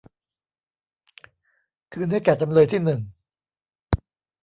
[1.93, 3.01] คืนให้แก่จำเลยที่หนึ่ง